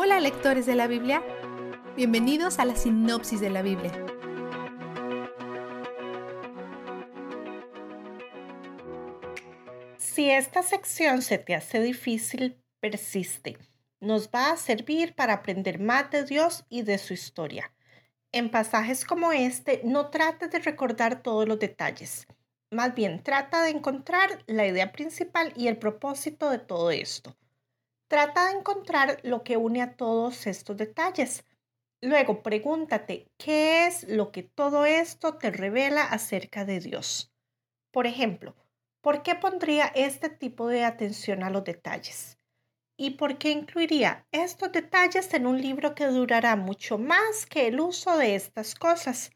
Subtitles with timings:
[0.00, 1.24] Hola lectores de la Biblia,
[1.96, 3.90] bienvenidos a la sinopsis de la Biblia.
[9.96, 13.58] Si esta sección se te hace difícil, persiste.
[13.98, 17.72] Nos va a servir para aprender más de Dios y de su historia.
[18.30, 22.28] En pasajes como este, no trate de recordar todos los detalles.
[22.70, 27.34] Más bien, trata de encontrar la idea principal y el propósito de todo esto.
[28.08, 31.44] Trata de encontrar lo que une a todos estos detalles.
[32.00, 37.30] Luego, pregúntate, ¿qué es lo que todo esto te revela acerca de Dios?
[37.90, 38.56] Por ejemplo,
[39.02, 42.38] ¿por qué pondría este tipo de atención a los detalles?
[42.96, 47.78] ¿Y por qué incluiría estos detalles en un libro que durará mucho más que el
[47.78, 49.32] uso de estas cosas?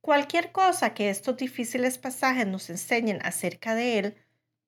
[0.00, 4.16] Cualquier cosa que estos difíciles pasajes nos enseñen acerca de él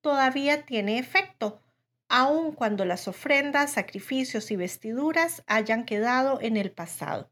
[0.01, 1.61] todavía tiene efecto,
[2.09, 7.29] aun cuando las ofrendas, sacrificios y vestiduras hayan quedado en el pasado.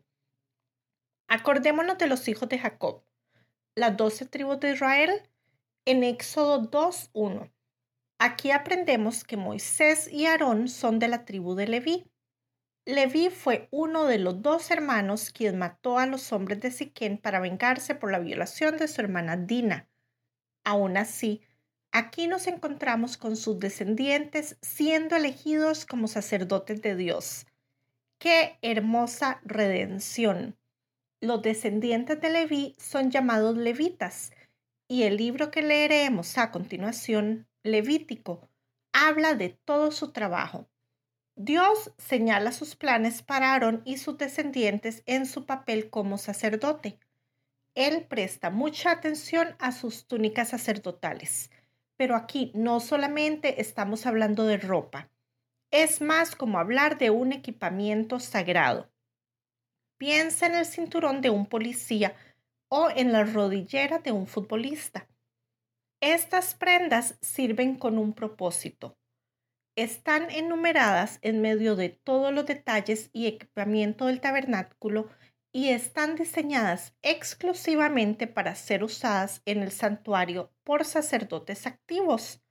[1.28, 3.04] Acordémonos de los hijos de Jacob,
[3.76, 5.30] las doce tribus de Israel,
[5.86, 7.52] en Éxodo 2.1.
[8.20, 12.10] Aquí aprendemos que Moisés y Aarón son de la tribu de Leví.
[12.86, 17.40] Leví fue uno de los dos hermanos quien mató a los hombres de Siquén para
[17.40, 19.90] vengarse por la violación de su hermana Dina.
[20.64, 21.42] Aún así,
[21.96, 27.48] aquí nos encontramos con sus descendientes siendo elegidos como sacerdotes de Dios.
[28.20, 30.58] ¡Qué hermosa redención!
[31.22, 34.34] Los descendientes de Leví son llamados levitas
[34.90, 38.50] y el libro que leeremos a continuación Levítico
[38.92, 40.68] habla de todo su trabajo.
[41.38, 47.00] Dios señala sus planes para Aarón y sus descendientes en su papel como sacerdote.
[47.74, 51.52] Él presta mucha atención a sus túnicas sacerdotales,
[51.98, 55.10] pero aquí no solamente estamos hablando de ropa,
[55.72, 58.92] es más como hablar de un equipamiento sagrado.
[59.98, 62.16] Piensa en el cinturón de un policía
[62.70, 65.08] o en la rodillera de un futbolista.
[66.02, 68.98] Estas prendas sirven con un propósito.
[69.78, 75.10] Están enumeradas en medio de todos los detalles y equipamiento del tabernáculo
[75.56, 82.42] y están diseñadas exclusivamente para ser usadas en el santuario por sacerdotes activos.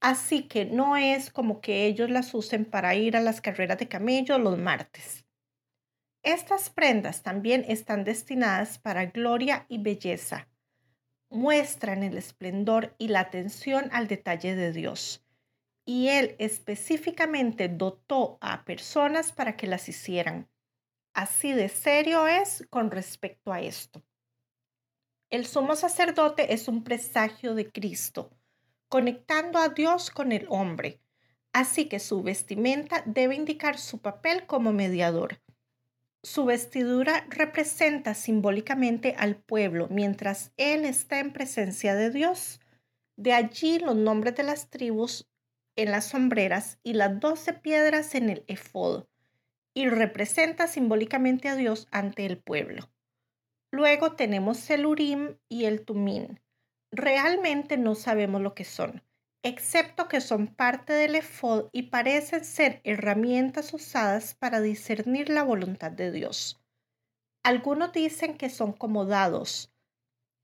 [0.00, 3.86] Así que no es como que ellos las usen para ir a las carreras de
[3.86, 5.24] camello los martes.
[6.24, 10.48] Estas prendas también están destinadas para gloria y belleza
[11.32, 15.24] muestran el esplendor y la atención al detalle de Dios.
[15.84, 20.51] Y Él específicamente dotó a personas para que las hicieran.
[21.14, 24.02] Así de serio es con respecto a esto.
[25.28, 28.30] El sumo sacerdote es un presagio de Cristo,
[28.88, 31.00] conectando a Dios con el hombre.
[31.52, 35.42] Así que su vestimenta debe indicar su papel como mediador.
[36.22, 42.60] Su vestidura representa simbólicamente al pueblo mientras él está en presencia de Dios.
[43.16, 45.28] De allí los nombres de las tribus
[45.76, 49.06] en las sombreras y las doce piedras en el efod,
[49.74, 52.90] y representa simbólicamente a Dios ante el pueblo.
[53.70, 56.40] Luego tenemos el Urim y el Tumín.
[56.90, 59.02] Realmente no sabemos lo que son,
[59.42, 65.90] excepto que son parte del efod y parecen ser herramientas usadas para discernir la voluntad
[65.90, 66.62] de Dios.
[67.42, 69.72] Algunos dicen que son como dados.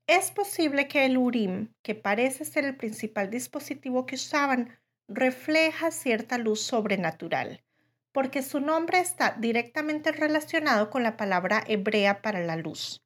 [0.07, 6.39] Es posible que el Urim, que parece ser el principal dispositivo que usaban, refleja cierta
[6.39, 7.63] luz sobrenatural,
[8.11, 13.01] porque su nombre está directamente relacionado con la palabra hebrea para la luz.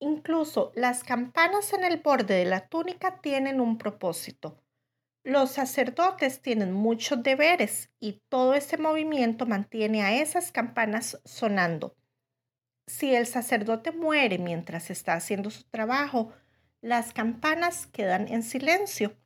[0.00, 4.62] Incluso las campanas en el borde de la túnica tienen un propósito
[5.28, 11.94] los sacerdotes tienen muchos deberes y todo ese movimiento mantiene a esas campanas sonando.
[12.86, 16.32] Si el sacerdote muere mientras está haciendo su trabajo,
[16.80, 19.17] las campanas quedan en silencio.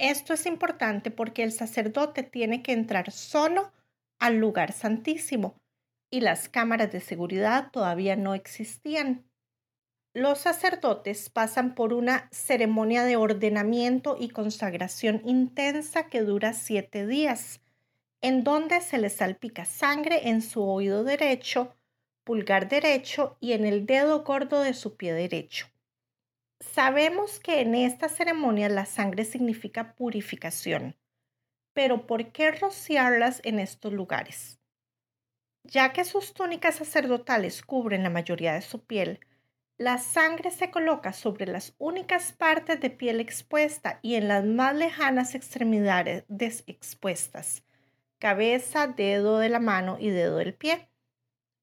[0.00, 3.72] Esto es importante porque el sacerdote tiene que entrar solo
[4.18, 5.54] al lugar santísimo
[6.10, 9.30] y las cámaras de seguridad todavía no existían
[10.12, 17.60] los sacerdotes pasan por una ceremonia de ordenamiento y consagración intensa que dura siete días,
[18.20, 21.76] en donde se les salpica sangre en su oído derecho,
[22.24, 25.68] pulgar derecho y en el dedo gordo de su pie derecho.
[26.60, 30.96] Sabemos que en esta ceremonia la sangre significa purificación,
[31.74, 34.60] pero ¿por qué rociarlas en estos lugares?
[35.64, 39.20] Ya que sus túnicas sacerdotales cubren la mayoría de su piel,
[39.78, 44.74] la sangre se coloca sobre las únicas partes de piel expuesta y en las más
[44.76, 46.24] lejanas extremidades
[46.66, 47.64] expuestas.
[48.20, 50.89] cabeza, dedo de la mano y dedo del pie.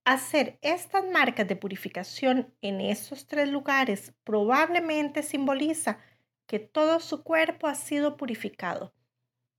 [0.09, 5.99] Hacer estas marcas de purificación en esos tres lugares probablemente simboliza
[6.45, 8.93] que todo su cuerpo ha sido purificado.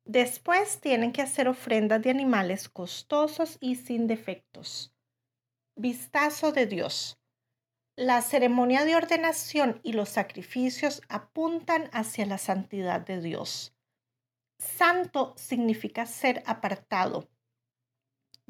[0.06, 4.94] Después tienen que hacer ofrendas de animales costosos y sin defectos.
[5.76, 7.20] Vistazo de Dios.
[7.94, 13.76] La ceremonia de ordenación y los sacrificios apuntan hacia la santidad de Dios.
[14.58, 17.28] Santo significa ser apartado.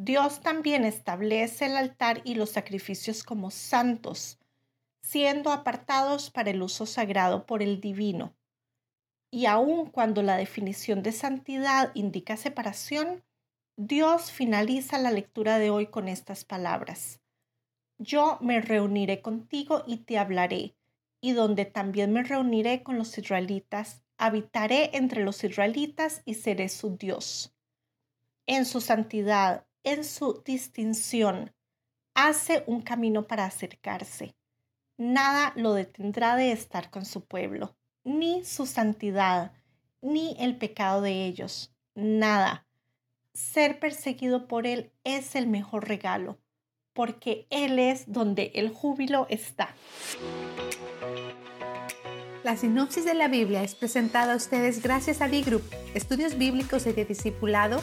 [0.00, 4.38] Dios también establece el altar y los sacrificios como santos,
[5.02, 8.32] siendo apartados para el uso sagrado por el divino.
[9.28, 13.24] Y aun cuando la definición de santidad indica separación,
[13.76, 17.20] Dios finaliza la lectura de hoy con estas palabras.
[17.98, 20.76] Yo me reuniré contigo y te hablaré,
[21.20, 26.96] y donde también me reuniré con los israelitas, habitaré entre los israelitas y seré su
[26.96, 27.52] Dios.
[28.46, 31.50] En su santidad, en su distinción,
[32.14, 34.34] hace un camino para acercarse.
[34.98, 37.74] Nada lo detendrá de estar con su pueblo
[38.04, 39.52] ni su santidad,
[40.02, 42.66] ni el pecado de ellos, nada.
[43.32, 46.38] Ser perseguido por Él es el mejor regalo,
[46.92, 49.74] porque Él es donde el júbilo está.
[52.44, 55.62] La sinopsis de la Biblia es presentada a ustedes gracias a B-Group,
[55.94, 57.82] estudios bíblicos y de discipulado